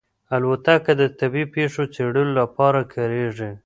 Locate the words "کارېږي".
2.93-3.51